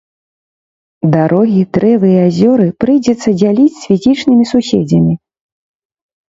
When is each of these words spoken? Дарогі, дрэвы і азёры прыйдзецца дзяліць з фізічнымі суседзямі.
Дарогі, 1.15 1.59
дрэвы 1.77 2.09
і 2.13 2.15
азёры 2.29 2.65
прыйдзецца 2.85 3.29
дзяліць 3.43 3.77
з 3.83 3.85
фізічнымі 3.91 4.49
суседзямі. 4.55 5.13